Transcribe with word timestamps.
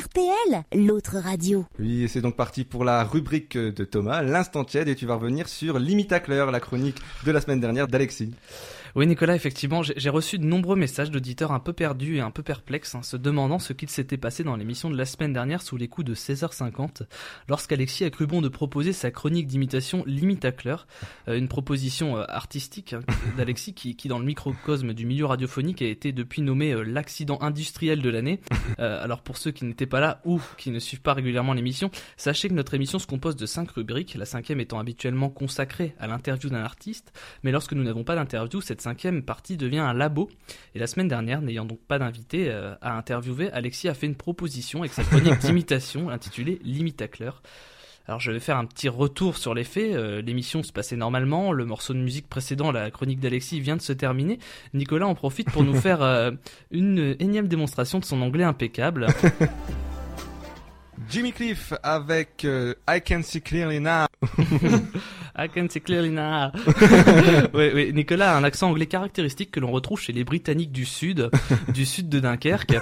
RTL, 0.00 0.64
l'autre 0.74 1.18
radio. 1.18 1.66
Oui, 1.78 2.08
c'est 2.08 2.22
donc 2.22 2.34
parti 2.34 2.64
pour 2.64 2.84
la 2.84 3.04
rubrique 3.04 3.58
de 3.58 3.84
Thomas, 3.84 4.22
l'instant 4.22 4.64
tiède, 4.64 4.88
et 4.88 4.94
tu 4.94 5.04
vas 5.04 5.16
revenir 5.16 5.46
sur 5.46 5.78
L'Imitacleur, 5.78 6.50
la 6.50 6.58
chronique 6.58 6.96
de 7.26 7.30
la 7.30 7.40
semaine 7.42 7.60
dernière 7.60 7.86
d'Alexis. 7.86 8.32
Oui 8.96 9.06
Nicolas, 9.06 9.36
effectivement, 9.36 9.82
j'ai 9.82 10.10
reçu 10.10 10.38
de 10.38 10.44
nombreux 10.44 10.74
messages 10.74 11.12
d'auditeurs 11.12 11.52
un 11.52 11.60
peu 11.60 11.72
perdus 11.72 12.16
et 12.16 12.20
un 12.20 12.32
peu 12.32 12.42
perplexes, 12.42 12.96
hein, 12.96 13.02
se 13.02 13.16
demandant 13.16 13.60
ce 13.60 13.72
qu'il 13.72 13.88
s'était 13.88 14.16
passé 14.16 14.42
dans 14.42 14.56
l'émission 14.56 14.90
de 14.90 14.96
la 14.96 15.04
semaine 15.04 15.32
dernière 15.32 15.62
sous 15.62 15.76
les 15.76 15.86
coups 15.86 16.08
de 16.08 16.14
16h50, 16.16 17.02
lorsqu'Alexis 17.48 18.04
a 18.04 18.10
cru 18.10 18.26
bon 18.26 18.42
de 18.42 18.48
proposer 18.48 18.92
sa 18.92 19.12
chronique 19.12 19.46
d'imitation 19.46 20.02
Limitacleur, 20.06 20.88
euh, 21.28 21.38
une 21.38 21.46
proposition 21.46 22.18
euh, 22.18 22.24
artistique 22.28 22.94
hein, 22.94 23.02
d'Alexis 23.36 23.74
qui, 23.74 23.94
qui, 23.94 24.08
dans 24.08 24.18
le 24.18 24.24
microcosme 24.24 24.92
du 24.92 25.06
milieu 25.06 25.26
radiophonique, 25.26 25.82
a 25.82 25.86
été 25.86 26.10
depuis 26.10 26.42
nommé 26.42 26.72
euh, 26.72 26.82
l'accident 26.82 27.38
industriel 27.42 28.02
de 28.02 28.10
l'année. 28.10 28.40
alors 28.78 29.22
pour 29.22 29.36
ceux 29.36 29.50
qui 29.50 29.64
n'étaient 29.64 29.86
pas 29.86 30.00
là 30.00 30.20
ou 30.24 30.40
qui 30.56 30.70
ne 30.70 30.78
suivent 30.78 31.02
pas 31.02 31.14
régulièrement 31.14 31.52
l'émission, 31.52 31.90
sachez 32.16 32.48
que 32.48 32.54
notre 32.54 32.74
émission 32.74 32.98
se 32.98 33.06
compose 33.06 33.36
de 33.36 33.46
cinq 33.46 33.70
rubriques, 33.70 34.14
la 34.14 34.24
cinquième 34.24 34.60
étant 34.60 34.78
habituellement 34.78 35.28
consacrée 35.28 35.94
à 35.98 36.06
l'interview 36.06 36.50
d'un 36.50 36.62
artiste, 36.62 37.12
mais 37.42 37.52
lorsque 37.52 37.72
nous 37.72 37.84
n'avons 37.84 38.04
pas 38.04 38.14
d'interview, 38.14 38.60
cette 38.60 38.79
cinquième 38.80 39.22
partie 39.22 39.56
devient 39.56 39.78
un 39.78 39.92
labo. 39.92 40.28
Et 40.74 40.78
la 40.78 40.86
semaine 40.86 41.08
dernière, 41.08 41.42
n'ayant 41.42 41.64
donc 41.64 41.80
pas 41.80 41.98
d'invité 41.98 42.48
euh, 42.48 42.74
à 42.80 42.96
interviewer, 42.96 43.50
Alexis 43.52 43.88
a 43.88 43.94
fait 43.94 44.06
une 44.06 44.14
proposition 44.14 44.80
avec 44.80 44.92
sa 44.92 45.04
chronique 45.04 45.38
d'imitation 45.40 46.10
intitulée 46.10 46.60
Limitacleur. 46.64 47.42
Alors 48.06 48.18
je 48.18 48.32
vais 48.32 48.40
faire 48.40 48.56
un 48.56 48.64
petit 48.64 48.88
retour 48.88 49.36
sur 49.36 49.54
les 49.54 49.64
faits. 49.64 49.94
Euh, 49.94 50.20
l'émission 50.22 50.62
se 50.62 50.72
passait 50.72 50.96
normalement, 50.96 51.52
le 51.52 51.64
morceau 51.64 51.94
de 51.94 51.98
musique 51.98 52.28
précédent, 52.28 52.72
la 52.72 52.90
chronique 52.90 53.20
d'Alexis, 53.20 53.60
vient 53.60 53.76
de 53.76 53.82
se 53.82 53.92
terminer. 53.92 54.38
Nicolas 54.74 55.06
en 55.06 55.14
profite 55.14 55.50
pour 55.50 55.62
nous 55.62 55.74
faire 55.80 56.02
euh, 56.02 56.32
une 56.70 57.16
énième 57.20 57.48
démonstration 57.48 57.98
de 57.98 58.04
son 58.04 58.20
anglais 58.22 58.44
impeccable. 58.44 59.06
Jimmy 61.08 61.32
Cliff 61.32 61.72
avec 61.82 62.44
I 62.44 63.00
Can 63.06 63.22
See 63.22 63.40
Clearly 63.40 63.80
Now. 63.80 64.06
I 65.40 65.48
can 65.48 65.68
see 65.70 65.80
clearly 65.80 66.10
now. 66.10 66.50
oui, 67.54 67.70
oui, 67.74 67.92
Nicolas 67.94 68.34
a 68.34 68.36
un 68.36 68.44
accent 68.44 68.68
anglais 68.68 68.84
caractéristique 68.84 69.50
que 69.50 69.58
l'on 69.58 69.70
retrouve 69.70 69.98
chez 69.98 70.12
les 70.12 70.22
Britanniques 70.22 70.70
du 70.70 70.84
Sud, 70.84 71.30
du 71.72 71.86
sud 71.86 72.10
de 72.10 72.20
Dunkerque. 72.20 72.76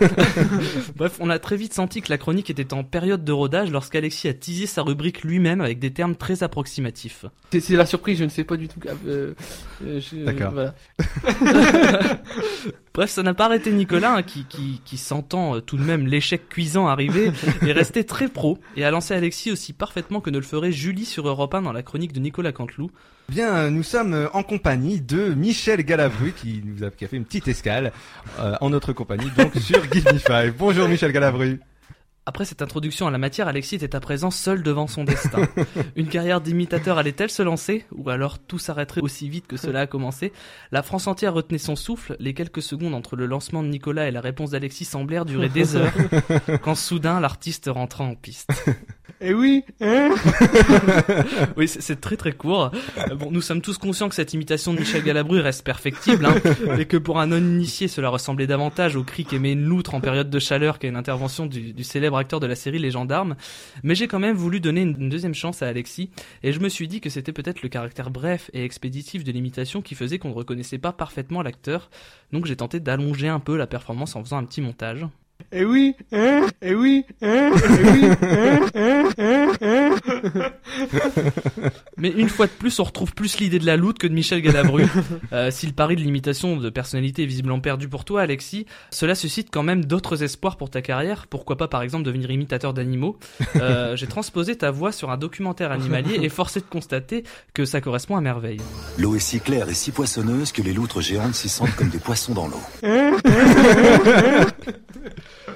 Bref, 0.97 1.19
on 1.21 1.31
a 1.31 1.39
très 1.39 1.57
vite 1.57 1.73
senti 1.73 2.03
que 2.03 2.11
la 2.11 2.19
chronique 2.19 2.51
était 2.51 2.75
en 2.75 2.83
période 2.83 3.23
de 3.23 3.31
rodage 3.31 3.71
lorsqu'Alexis 3.71 4.27
a 4.27 4.35
teasé 4.35 4.67
sa 4.67 4.83
rubrique 4.83 5.23
lui-même 5.23 5.61
avec 5.61 5.79
des 5.79 5.93
termes 5.93 6.17
très 6.17 6.43
approximatifs. 6.43 7.27
C'est 7.53 7.77
la 7.77 7.87
surprise, 7.87 8.19
je 8.19 8.25
ne 8.25 8.29
sais 8.29 8.43
pas 8.43 8.57
du 8.57 8.67
tout. 8.67 8.81
Euh, 9.07 9.35
euh, 9.85 10.01
D'accord. 10.25 10.55
Bref, 12.99 13.11
ça 13.11 13.23
n'a 13.23 13.33
pas 13.33 13.45
arrêté 13.45 13.71
Nicolas, 13.71 14.13
hein, 14.13 14.23
qui, 14.25 14.45
qui, 14.45 14.81
qui 14.85 14.97
sentant 14.97 15.55
euh, 15.55 15.61
tout 15.61 15.77
de 15.77 15.85
même 15.85 16.09
l'échec 16.09 16.49
cuisant 16.49 16.89
arriver, 16.89 17.31
est 17.63 17.71
resté 17.71 18.03
très 18.03 18.27
pro 18.27 18.59
et 18.75 18.85
a 18.85 18.91
lancé 18.91 19.15
Alexis 19.15 19.53
aussi 19.53 19.73
parfaitement 19.73 20.21
que 20.21 20.31
ne 20.31 20.39
le 20.39 20.43
ferait 20.43 20.73
Julie 20.73 21.05
sur 21.05 21.29
Europe 21.29 21.55
1 21.55 21.63
dans 21.63 21.73
la 21.73 21.85
chronique 21.85 22.13
de 22.13 22.19
Nicolas 22.19 22.51
Canteloup. 22.51 22.91
Bien, 23.29 23.71
nous 23.71 23.85
sommes 23.85 24.29
en 24.33 24.43
compagnie 24.43 25.01
de 25.01 25.33
Michel 25.33 25.85
Galabru 25.85 26.33
qui 26.33 26.61
nous 26.65 26.83
a, 26.83 26.91
qui 26.91 27.05
a 27.05 27.09
fait 27.09 27.19
une 27.19 27.25
petite 27.25 27.47
escale 27.47 27.93
euh, 28.41 28.57
en 28.61 28.69
notre 28.69 28.93
compagnie, 28.93 29.31
donc 29.37 29.55
sur 29.55 29.81
Give. 29.93 30.05
Bonjour 30.59 30.89
Michel 30.89 31.13
Galabru. 31.13 31.61
Après 32.29 32.45
cette 32.45 32.61
introduction 32.61 33.07
à 33.07 33.11
la 33.11 33.17
matière, 33.17 33.49
Alexis 33.49 33.77
était 33.77 33.97
à 33.97 34.01
présent 34.01 34.31
seul 34.31 34.63
devant 34.63 34.87
son 34.87 35.03
destin. 35.03 35.49
Une 35.97 36.09
carrière 36.09 36.43
d'imitateur 36.43 36.99
allait-elle 36.99 37.31
se 37.31 37.41
lancer? 37.41 37.87
Ou 37.97 38.11
alors 38.11 38.39
tout 38.39 38.59
s'arrêterait 38.59 39.01
aussi 39.01 39.31
vite 39.31 39.47
que 39.47 39.57
cela 39.57 39.81
a 39.81 39.87
commencé? 39.87 40.35
La 40.71 40.83
France 40.83 41.07
entière 41.07 41.33
retenait 41.33 41.57
son 41.57 41.75
souffle. 41.75 42.17
Les 42.21 42.35
quelques 42.35 42.61
secondes 42.61 42.93
entre 42.93 43.17
le 43.17 43.25
lancement 43.25 43.63
de 43.63 43.69
Nicolas 43.69 44.09
et 44.09 44.11
la 44.11 44.21
réponse 44.21 44.51
d'Alexis 44.51 44.85
semblèrent 44.85 45.25
durer 45.25 45.49
des 45.49 45.75
heures, 45.75 45.91
quand 46.63 46.75
soudain 46.75 47.19
l'artiste 47.19 47.71
rentra 47.73 48.05
en 48.05 48.15
piste. 48.15 48.51
Eh 49.21 49.35
oui 49.35 49.65
hein 49.81 50.15
Oui, 51.57 51.67
c'est 51.67 52.01
très 52.01 52.17
très 52.17 52.33
court. 52.33 52.71
Bon, 53.17 53.31
nous 53.33 53.41
sommes 53.41 53.61
tous 53.61 53.77
conscients 53.77 54.09
que 54.09 54.15
cette 54.15 54.33
imitation 54.33 54.73
de 54.73 54.79
Michel 54.79 55.03
Galabru 55.03 55.41
reste 55.41 55.65
perfectible, 55.65 56.25
hein, 56.25 56.35
et 56.79 56.85
que 56.85 56.97
pour 56.97 57.19
un 57.19 57.27
non-initié, 57.27 57.89
cela 57.89 58.11
ressemblait 58.11 58.47
davantage 58.47 58.95
au 58.95 59.03
cri 59.03 59.25
qu'émet 59.25 59.53
une 59.53 59.65
loutre 59.65 59.95
en 59.95 60.01
période 60.01 60.31
de 60.31 60.39
chaleur 60.39 60.79
qu'à 60.79 60.89
une 60.89 60.97
intervention 60.97 61.47
du, 61.47 61.73
du 61.73 61.85
célèbre 61.85 62.17
acteur 62.17 62.39
de 62.39 62.47
la 62.47 62.55
série 62.55 62.79
Les 62.79 62.93
Gendarmes, 62.93 63.35
mais 63.83 63.97
j'ai 63.97 64.07
quand 64.07 64.21
même 64.21 64.37
voulu 64.37 64.61
donner 64.61 64.83
une 64.83 65.09
deuxième 65.09 65.35
chance 65.35 65.63
à 65.63 65.69
Alexis, 65.69 66.11
et 66.45 66.53
je 66.53 66.61
me 66.61 66.69
suis 66.69 66.87
dit 66.87 67.01
que 67.01 67.11
c'était 67.11 67.33
peut-être 67.33 67.63
le 67.63 67.69
caractère 67.69 68.11
bref 68.11 68.51
et 68.53 68.65
expéditif 68.65 69.25
de 69.25 69.33
l'imitation 69.33 69.83
qui 69.83 69.97
faisait 69.97 70.19
qu'on 70.19 70.29
ne 70.29 70.35
reconnaissait 70.35 70.79
pas 70.79 70.93
parfaitement 70.93 71.43
l'acteur, 71.43 71.91
donc 72.33 72.47
j'ai 72.47 72.57
tenté 72.57 72.79
d'allonger 72.79 73.29
un 73.29 73.41
peu 73.41 73.57
la 73.57 73.67
performance 73.67 74.15
en 74.15 74.23
faisant 74.23 74.39
un 74.39 74.45
petit 74.45 74.61
montage. 74.61 75.07
Eh 75.51 75.65
oui, 75.65 75.95
hein, 76.13 76.47
eh 76.61 76.75
oui, 76.75 77.07
hein, 77.23 77.51
eh 77.55 77.91
oui, 77.91 78.05
hein, 78.23 78.67
hein, 78.75 79.09
hein, 79.19 79.55
hein. 79.63 80.51
Mais 81.97 82.11
une 82.11 82.29
fois 82.29 82.47
de 82.47 82.53
plus, 82.53 82.79
on 82.81 82.85
retrouve 82.85 83.15
plus 83.15 83.39
l'idée 83.39 83.59
de 83.59 83.65
la 83.65 83.79
loot 83.79 83.97
que 83.99 84.07
de 84.07 84.13
Michel 84.13 84.43
Galabru. 84.43 84.87
Euh, 85.33 85.51
si 85.51 85.67
le 85.67 85.73
pari 85.73 85.95
de 85.97 86.01
l'imitation 86.01 86.57
de 86.57 86.71
personnalité 86.71 87.25
est 87.25 87.27
visiblement 87.27 87.61
perdu 87.61 87.89
pour 87.89 88.05
toi, 88.05 88.23
Alexis, 88.23 88.67
cela 88.91 89.15
suscite 89.15 89.49
quand 89.53 89.63
même 89.63 89.85
d'autres 89.85 90.23
espoirs 90.23 90.57
pour 90.57 90.71
ta 90.71 90.81
carrière. 90.81 91.27
Pourquoi 91.27 91.57
pas, 91.57 91.69
par 91.69 91.83
exemple, 91.83 92.05
devenir 92.05 92.31
imitateur 92.31 92.73
d'animaux 92.73 93.19
euh, 93.57 93.95
J'ai 93.97 94.07
transposé 94.07 94.57
ta 94.57 94.71
voix 94.71 94.91
sur 94.93 95.11
un 95.11 95.19
documentaire 95.19 95.71
animalier 95.71 96.19
et 96.23 96.29
forcé 96.29 96.61
de 96.61 96.65
constater 96.65 97.25
que 97.53 97.65
ça 97.65 97.81
correspond 97.81 98.17
à 98.17 98.21
merveille. 98.21 98.61
L'eau 98.97 99.17
est 99.17 99.21
si 99.21 99.41
claire 99.41 99.69
et 99.69 99.75
si 99.75 99.91
poissonneuse 99.91 100.53
que 100.53 100.63
les 100.63 100.73
loutres 100.73 101.03
géantes 101.03 101.35
s'y 101.35 101.49
sentent 101.49 101.75
comme 101.77 101.91
des 101.91 101.99
poissons 101.99 102.33
dans 102.33 102.49
l'eau. 102.49 102.63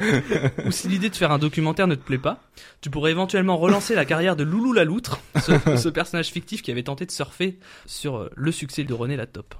Ou 0.66 0.70
si 0.70 0.88
l'idée 0.88 1.10
de 1.10 1.16
faire 1.16 1.30
un 1.30 1.38
documentaire 1.38 1.86
ne 1.86 1.94
te 1.94 2.04
plaît 2.04 2.18
pas, 2.18 2.40
tu 2.80 2.90
pourrais 2.90 3.10
éventuellement 3.10 3.56
relancer 3.56 3.94
la 3.94 4.04
carrière 4.04 4.36
de 4.36 4.44
Loulou 4.44 4.72
la 4.72 4.84
loutre, 4.84 5.20
ce, 5.40 5.52
ce 5.76 5.88
personnage 5.88 6.28
fictif 6.28 6.62
qui 6.62 6.70
avait 6.70 6.82
tenté 6.82 7.06
de 7.06 7.10
surfer 7.10 7.58
sur 7.86 8.16
euh, 8.16 8.30
le 8.36 8.52
succès 8.52 8.84
de 8.84 8.94
René 8.94 9.16
la 9.16 9.26
Top. 9.26 9.54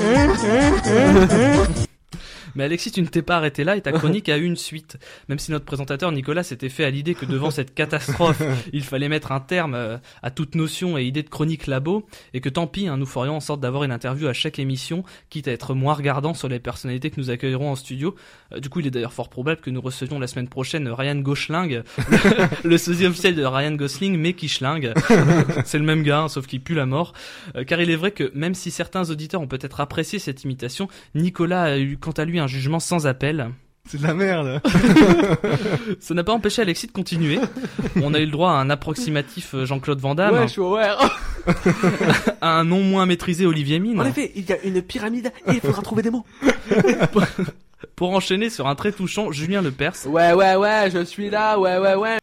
Mais 2.54 2.64
Alexis, 2.64 2.90
tu 2.90 3.02
ne 3.02 3.06
t'es 3.06 3.22
pas 3.22 3.36
arrêté 3.36 3.64
là 3.64 3.76
et 3.76 3.80
ta 3.80 3.92
chronique 3.92 4.28
a 4.28 4.38
eu 4.38 4.44
une 4.44 4.56
suite. 4.56 4.98
Même 5.28 5.38
si 5.38 5.50
notre 5.50 5.64
présentateur 5.64 6.12
Nicolas 6.12 6.42
s'était 6.42 6.68
fait 6.68 6.84
à 6.84 6.90
l'idée 6.90 7.14
que 7.14 7.26
devant 7.26 7.50
cette 7.50 7.74
catastrophe, 7.74 8.42
il 8.72 8.84
fallait 8.84 9.08
mettre 9.08 9.32
un 9.32 9.40
terme 9.40 9.74
euh, 9.74 9.98
à 10.22 10.30
toute 10.30 10.54
notion 10.54 10.98
et 10.98 11.04
idée 11.04 11.22
de 11.22 11.28
chronique 11.28 11.66
labo, 11.66 12.06
et 12.34 12.40
que 12.40 12.48
tant 12.48 12.66
pis, 12.66 12.88
hein, 12.88 12.96
nous 12.96 13.06
ferions 13.06 13.36
en 13.36 13.40
sorte 13.40 13.60
d'avoir 13.60 13.84
une 13.84 13.92
interview 13.92 14.28
à 14.28 14.32
chaque 14.32 14.58
émission, 14.58 15.04
quitte 15.28 15.48
à 15.48 15.52
être 15.52 15.74
moins 15.74 15.94
regardant 15.94 16.34
sur 16.34 16.48
les 16.48 16.58
personnalités 16.58 17.10
que 17.10 17.20
nous 17.20 17.30
accueillerons 17.30 17.70
en 17.70 17.76
studio. 17.76 18.14
Euh, 18.52 18.60
du 18.60 18.68
coup, 18.68 18.80
il 18.80 18.86
est 18.86 18.90
d'ailleurs 18.90 19.12
fort 19.12 19.28
probable 19.28 19.60
que 19.60 19.70
nous 19.70 19.80
recevions 19.80 20.18
la 20.18 20.26
semaine 20.26 20.48
prochaine 20.48 20.88
Ryan 20.88 21.16
Gosling, 21.16 21.82
le 22.64 22.78
sosie 22.78 23.06
officiel 23.06 23.34
de 23.34 23.44
Ryan 23.44 23.72
Gosling, 23.72 24.16
mais 24.18 24.32
qui 24.32 24.48
schlingue. 24.48 24.92
C'est 25.64 25.78
le 25.78 25.84
même 25.84 26.02
gars, 26.02 26.22
hein, 26.22 26.28
sauf 26.28 26.46
qu'il 26.46 26.60
pue 26.60 26.74
la 26.74 26.86
mort. 26.86 27.12
Euh, 27.56 27.64
car 27.64 27.80
il 27.80 27.90
est 27.90 27.96
vrai 27.96 28.10
que 28.10 28.30
même 28.34 28.54
si 28.54 28.70
certains 28.70 29.10
auditeurs 29.10 29.40
ont 29.40 29.46
peut-être 29.46 29.80
apprécié 29.80 30.18
cette 30.18 30.44
imitation, 30.44 30.88
Nicolas 31.14 31.62
a 31.62 31.78
eu 31.78 31.96
quant 31.98 32.12
à 32.12 32.24
lui 32.24 32.39
un 32.40 32.46
jugement 32.46 32.80
sans 32.80 33.06
appel. 33.06 33.50
C'est 33.88 33.98
de 33.98 34.06
la 34.06 34.14
merde. 34.14 34.60
Ça 36.00 36.14
n'a 36.14 36.22
pas 36.22 36.32
empêché 36.32 36.62
Alexis 36.62 36.86
de 36.86 36.92
continuer. 36.92 37.40
On 38.02 38.14
a 38.14 38.20
eu 38.20 38.26
le 38.26 38.30
droit 38.30 38.50
à 38.50 38.54
un 38.54 38.70
approximatif 38.70 39.54
euh, 39.54 39.64
Jean-Claude 39.64 39.98
Van 39.98 40.14
Damme. 40.14 40.34
Ouais, 40.34 40.46
je 40.46 40.52
suis 40.52 40.60
aware. 40.60 41.18
à 42.40 42.60
un 42.60 42.64
non 42.64 42.82
moins 42.82 43.06
maîtrisé 43.06 43.46
Olivier 43.46 43.78
Mine. 43.78 44.00
En 44.00 44.04
effet, 44.04 44.30
il 44.36 44.48
y 44.48 44.52
a 44.52 44.62
une 44.62 44.82
pyramide 44.82 45.32
et 45.46 45.52
il 45.54 45.60
faudra 45.60 45.82
trouver 45.82 46.02
des 46.02 46.10
mots. 46.10 46.24
Pour 47.96 48.10
enchaîner 48.10 48.50
sur 48.50 48.68
un 48.68 48.74
très 48.74 48.92
touchant 48.92 49.32
Julien 49.32 49.62
Lepers. 49.62 50.06
Ouais, 50.06 50.34
ouais, 50.34 50.54
ouais, 50.54 50.90
je 50.92 51.04
suis 51.04 51.30
là, 51.30 51.58
ouais, 51.58 51.78
ouais, 51.78 51.94
ouais. 51.94 52.18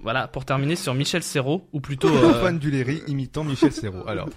Voilà, 0.00 0.26
pour 0.26 0.44
terminer 0.44 0.76
sur 0.76 0.94
Michel 0.94 1.22
Serrault, 1.22 1.66
ou 1.72 1.80
plutôt... 1.80 2.08
Euh, 2.08 2.22
euh, 2.22 2.30
Antoine 2.34 2.58
Duléry 2.58 3.02
imitant 3.06 3.44
Michel 3.44 3.72
Serrault. 3.72 4.06
Alors, 4.06 4.28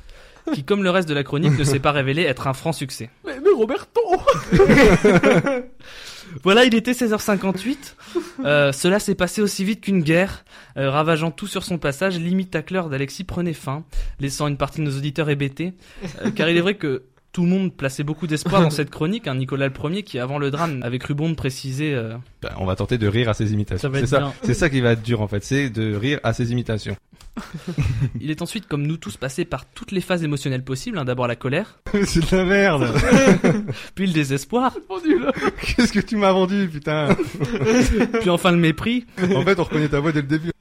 qui, 0.54 0.64
comme 0.64 0.84
le 0.84 0.90
reste 0.90 1.10
de 1.10 1.14
la 1.14 1.24
chronique, 1.24 1.58
ne 1.58 1.64
s'est 1.64 1.80
pas 1.80 1.92
révélé 1.92 2.22
être 2.22 2.48
un 2.48 2.54
franc 2.54 2.72
succès. 2.72 3.10
Roberto 3.56 4.02
Voilà, 6.44 6.66
il 6.66 6.76
était 6.76 6.92
16h58. 6.92 7.78
Euh, 8.44 8.72
cela 8.72 9.00
s'est 9.00 9.16
passé 9.16 9.42
aussi 9.42 9.64
vite 9.64 9.82
qu'une 9.82 10.02
guerre. 10.02 10.44
Euh, 10.78 10.90
ravageant 10.90 11.32
tout 11.32 11.48
sur 11.48 11.64
son 11.64 11.78
passage, 11.78 12.20
l'imitateurs 12.20 12.90
d'Alexis 12.90 13.24
prenait 13.24 13.54
fin, 13.54 13.84
laissant 14.20 14.48
une 14.48 14.58
partie 14.58 14.80
de 14.80 14.86
nos 14.86 14.98
auditeurs 14.98 15.30
hébétés. 15.30 15.74
Euh, 16.22 16.32
car 16.32 16.50
il 16.50 16.58
est 16.58 16.62
vrai 16.62 16.76
que 16.76 17.04
tout 17.36 17.44
le 17.44 17.50
monde 17.50 17.74
plaçait 17.76 18.04
beaucoup 18.06 18.28
d'espoir 18.28 18.62
dans 18.62 18.70
cette 18.70 18.90
chronique. 18.90 19.28
Hein, 19.28 19.36
Nicolas 19.36 19.68
le 19.68 19.74
Premier, 19.74 20.04
qui 20.04 20.20
avant 20.20 20.40
le 20.40 20.52
drame 20.52 20.80
avait 20.84 21.00
cru 21.00 21.14
bon 21.14 21.30
de 21.30 21.36
préciser... 21.36 21.94
euh, 21.94 22.16
ben, 22.42 22.52
on 22.58 22.66
va 22.66 22.78
tenter 22.78 22.98
de 22.98 23.08
rire 23.10 23.28
à 23.28 23.34
ses 23.34 23.52
imitations. 23.52 23.82
Ça 23.82 23.90
va 23.90 23.98
C'est 23.98 24.04
être 24.06 24.10
ça, 24.10 24.20
bien. 24.20 24.34
c'est 24.44 24.54
ça 24.54 24.70
qui 24.70 24.80
va 24.80 24.94
être 24.94 25.02
dur 25.04 25.20
en 25.22 25.28
fait, 25.28 25.44
c'est 25.44 25.70
de 25.70 25.94
rire 25.94 26.22
à 26.24 26.32
ses 26.32 26.54
imitations. 26.54 26.96
Il 28.22 28.32
est 28.32 28.42
ensuite, 28.42 28.68
comme 28.70 28.88
nous 28.88 28.96
tous, 28.96 29.18
passé 29.18 29.44
par 29.44 29.66
toutes 29.66 29.92
les 29.92 30.00
phases 30.00 30.24
émotionnelles 30.24 30.64
possibles. 30.64 30.98
hein. 30.98 31.04
D'abord 31.04 31.28
la 31.28 31.36
colère, 31.36 31.78
c'est 32.06 32.32
de 32.32 32.38
la 32.38 32.46
merde. 32.46 32.88
puis 33.96 34.08
le 34.08 34.14
désespoir, 34.14 34.78
Qu'est-ce 35.62 35.92
que 35.92 36.00
tu 36.00 36.16
m'as 36.16 36.32
vendu, 36.32 36.70
putain? 36.72 37.10
Puis 38.22 38.30
enfin 38.30 38.52
le 38.52 38.58
mépris. 38.58 39.06
En 39.36 39.42
fait, 39.42 39.60
on 39.60 39.64
reconnaît 39.64 39.90
ta 39.90 40.00
voix 40.00 40.14
dès 40.14 40.22
le 40.22 40.28
début. 40.28 40.52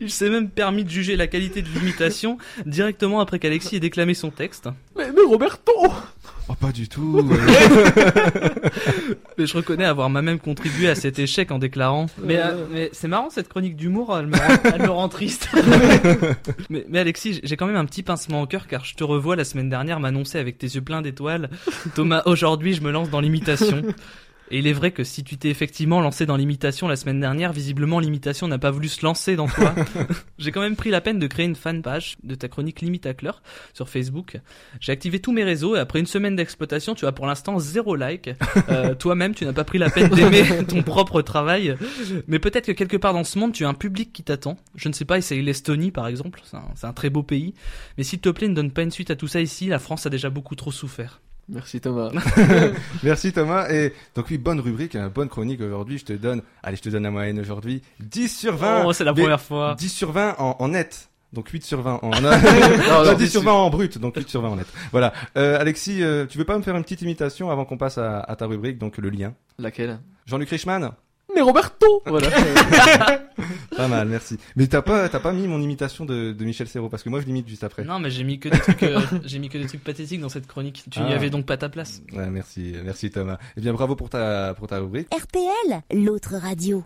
Il 0.00 0.10
s'est 0.10 0.30
même 0.30 0.48
permis 0.48 0.84
de 0.84 0.90
juger 0.90 1.16
la 1.16 1.26
qualité 1.26 1.62
de 1.62 1.68
l'imitation 1.68 2.38
directement 2.66 3.20
après 3.20 3.38
qu'Alexis 3.38 3.76
ait 3.76 3.80
déclamé 3.80 4.14
son 4.14 4.30
texte. 4.30 4.68
mais, 4.96 5.10
mais 5.12 5.22
Roberto 5.26 5.72
Oh, 6.48 6.54
pas 6.54 6.72
du 6.72 6.88
tout. 6.88 7.22
Mais 9.38 9.46
je 9.46 9.56
reconnais 9.56 9.84
avoir 9.84 10.10
moi-même 10.10 10.40
contribué 10.40 10.88
à 10.88 10.94
cet 10.94 11.18
échec 11.18 11.50
en 11.52 11.58
déclarant. 11.58 12.06
Mais, 12.22 12.36
euh, 12.38 12.66
mais 12.70 12.90
c'est 12.92 13.08
marrant 13.08 13.30
cette 13.30 13.48
chronique 13.48 13.76
d'humour, 13.76 14.16
elle 14.18 14.26
me 14.26 14.36
rend, 14.36 14.56
elle 14.74 14.82
me 14.82 14.90
rend 14.90 15.08
triste. 15.08 15.48
mais, 16.70 16.84
mais 16.88 16.98
Alexis, 16.98 17.40
j'ai 17.42 17.56
quand 17.56 17.66
même 17.66 17.76
un 17.76 17.84
petit 17.84 18.02
pincement 18.02 18.42
au 18.42 18.46
cœur 18.46 18.66
car 18.66 18.84
je 18.84 18.94
te 18.94 19.04
revois 19.04 19.36
la 19.36 19.44
semaine 19.44 19.68
dernière 19.68 20.00
m'annoncer 20.00 20.38
avec 20.38 20.58
tes 20.58 20.66
yeux 20.66 20.82
pleins 20.82 21.00
d'étoiles. 21.00 21.48
Thomas, 21.94 22.22
aujourd'hui 22.26 22.74
je 22.74 22.82
me 22.82 22.90
lance 22.90 23.08
dans 23.08 23.20
l'imitation. 23.20 23.82
Et 24.52 24.58
il 24.58 24.66
est 24.66 24.74
vrai 24.74 24.90
que 24.90 25.02
si 25.02 25.24
tu 25.24 25.38
t'es 25.38 25.48
effectivement 25.48 26.02
lancé 26.02 26.26
dans 26.26 26.36
l'imitation 26.36 26.86
la 26.86 26.96
semaine 26.96 27.18
dernière, 27.18 27.54
visiblement 27.54 28.00
l'imitation 28.00 28.48
n'a 28.48 28.58
pas 28.58 28.70
voulu 28.70 28.86
se 28.86 29.02
lancer 29.02 29.34
dans 29.34 29.48
toi. 29.48 29.74
J'ai 30.38 30.52
quand 30.52 30.60
même 30.60 30.76
pris 30.76 30.90
la 30.90 31.00
peine 31.00 31.18
de 31.18 31.26
créer 31.26 31.46
une 31.46 31.56
fanpage 31.56 32.18
de 32.22 32.34
ta 32.34 32.48
chronique 32.48 32.82
Limite 32.82 33.06
à 33.06 33.14
Cleur 33.14 33.42
sur 33.72 33.88
Facebook. 33.88 34.38
J'ai 34.78 34.92
activé 34.92 35.20
tous 35.20 35.32
mes 35.32 35.42
réseaux 35.42 35.74
et 35.74 35.78
après 35.78 36.00
une 36.00 36.06
semaine 36.06 36.36
d'exploitation, 36.36 36.94
tu 36.94 37.06
as 37.06 37.12
pour 37.12 37.26
l'instant 37.26 37.58
zéro 37.58 37.96
like. 37.96 38.30
Euh, 38.68 38.94
Toi-même, 38.94 39.34
tu 39.34 39.44
n'as 39.44 39.52
pas 39.52 39.64
pris 39.64 39.78
la 39.78 39.90
peine 39.90 40.08
d'aimer 40.08 40.44
ton 40.68 40.82
propre 40.82 41.20
travail. 41.22 41.74
Mais 42.28 42.38
peut-être 42.38 42.66
que 42.66 42.72
quelque 42.72 42.96
part 42.96 43.12
dans 43.12 43.24
ce 43.24 43.38
monde, 43.38 43.52
tu 43.52 43.64
as 43.64 43.68
un 43.68 43.74
public 43.74 44.12
qui 44.12 44.22
t'attend. 44.22 44.56
Je 44.76 44.88
ne 44.88 44.94
sais 44.94 45.04
pas, 45.04 45.18
essaye 45.18 45.42
l'Estonie 45.42 45.90
par 45.90 46.06
exemple, 46.06 46.40
c'est 46.44 46.56
un, 46.56 46.64
c'est 46.74 46.86
un 46.86 46.92
très 46.92 47.10
beau 47.10 47.22
pays. 47.22 47.54
Mais 47.96 48.04
s'il 48.04 48.20
te 48.20 48.28
plaît, 48.28 48.48
ne 48.48 48.54
donne 48.54 48.70
pas 48.70 48.82
une 48.82 48.90
suite 48.90 49.10
à 49.10 49.16
tout 49.16 49.26
ça 49.26 49.40
ici, 49.40 49.66
la 49.66 49.78
France 49.78 50.06
a 50.06 50.10
déjà 50.10 50.30
beaucoup 50.30 50.54
trop 50.54 50.70
souffert. 50.70 51.20
Merci 51.48 51.80
Thomas. 51.80 52.10
Merci 53.02 53.32
Thomas. 53.32 53.68
Et 53.70 53.92
donc 54.14 54.26
oui, 54.30 54.38
bonne 54.38 54.60
rubrique, 54.60 54.94
hein, 54.94 55.10
bonne 55.14 55.28
chronique 55.28 55.60
aujourd'hui. 55.60 55.98
Je 55.98 56.04
te 56.04 56.12
donne, 56.12 56.42
allez, 56.62 56.76
je 56.76 56.82
te 56.82 56.88
donne 56.88 57.02
la 57.02 57.10
moyenne 57.10 57.38
aujourd'hui. 57.40 57.82
10 58.00 58.28
sur 58.28 58.56
20. 58.56 58.84
Oh, 58.86 58.92
c'est 58.92 59.04
la 59.04 59.12
première 59.12 59.40
fois. 59.40 59.74
10 59.78 59.88
sur 59.88 60.12
20 60.12 60.36
en, 60.38 60.56
en 60.58 60.68
net. 60.68 61.08
Donc 61.32 61.48
8 61.48 61.64
sur 61.64 61.80
20 61.80 62.00
en... 62.02 62.10
Non, 62.20 62.20
non, 62.20 63.04
non, 63.06 63.12
10 63.14 63.30
sur 63.30 63.40
c'est- 63.40 63.46
20 63.46 63.52
en 63.52 63.70
brut, 63.70 63.96
donc 63.98 64.16
8 64.16 64.28
sur 64.28 64.42
20 64.42 64.48
en 64.50 64.56
net. 64.56 64.66
Voilà. 64.92 65.14
Euh, 65.38 65.58
Alexis, 65.58 66.02
euh, 66.02 66.26
tu 66.26 66.36
veux 66.36 66.44
pas 66.44 66.58
me 66.58 66.62
faire 66.62 66.76
une 66.76 66.82
petite 66.82 67.00
imitation 67.00 67.50
avant 67.50 67.64
qu'on 67.64 67.78
passe 67.78 67.96
à, 67.96 68.20
à 68.20 68.36
ta 68.36 68.46
rubrique, 68.46 68.76
donc 68.78 68.98
le 68.98 69.08
lien? 69.08 69.32
Laquelle? 69.58 69.98
Jean-Luc 70.26 70.50
Reichmann? 70.50 70.92
Mais 71.34 71.40
Roberto 71.40 72.02
Voilà. 72.06 72.28
Pas 73.76 73.88
mal, 73.88 74.06
merci. 74.08 74.36
Mais 74.56 74.66
t'as 74.66 74.82
pas, 74.82 75.08
t'as 75.08 75.18
pas 75.18 75.32
mis 75.32 75.48
mon 75.48 75.60
imitation 75.60 76.04
de, 76.04 76.32
de 76.32 76.44
Michel 76.44 76.68
Serrault, 76.68 76.88
parce 76.90 77.02
que 77.02 77.08
moi 77.08 77.20
je 77.20 77.26
l'imite 77.26 77.48
juste 77.48 77.64
après. 77.64 77.84
Non, 77.84 77.98
mais 77.98 78.10
j'ai 78.10 78.22
mis 78.24 78.38
que 78.38 78.48
des 78.48 78.58
trucs, 78.58 78.82
euh, 78.82 79.00
j'ai 79.24 79.38
mis 79.38 79.48
que 79.48 79.58
des 79.58 79.66
trucs 79.66 79.82
pathétiques 79.82 80.20
dans 80.20 80.28
cette 80.28 80.46
chronique. 80.46 80.84
Tu 80.90 81.00
n'y 81.00 81.12
Ah. 81.12 81.16
avais 81.16 81.30
donc 81.30 81.46
pas 81.46 81.56
ta 81.56 81.68
place. 81.68 82.02
Ouais, 82.12 82.28
merci, 82.30 82.74
merci 82.84 83.10
Thomas. 83.10 83.38
Eh 83.56 83.60
bien, 83.60 83.72
bravo 83.72 83.96
pour 83.96 84.10
ta, 84.10 84.54
pour 84.54 84.68
ta 84.68 84.78
rubrique. 84.78 85.08
RTL, 85.12 85.82
l'autre 86.04 86.34
radio. 86.36 86.80